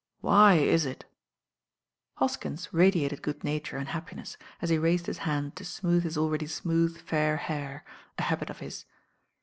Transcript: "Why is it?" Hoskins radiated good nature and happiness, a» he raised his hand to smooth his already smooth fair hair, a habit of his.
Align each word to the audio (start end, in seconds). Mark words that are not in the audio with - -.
"Why 0.21 0.55
is 0.55 0.87
it?" 0.87 1.05
Hoskins 2.17 2.73
radiated 2.73 3.21
good 3.21 3.43
nature 3.43 3.77
and 3.77 3.89
happiness, 3.89 4.35
a» 4.59 4.65
he 4.65 4.79
raised 4.79 5.05
his 5.05 5.19
hand 5.29 5.55
to 5.57 5.63
smooth 5.63 6.05
his 6.05 6.17
already 6.17 6.47
smooth 6.47 6.97
fair 6.97 7.37
hair, 7.37 7.85
a 8.17 8.23
habit 8.23 8.49
of 8.49 8.61
his. 8.61 8.85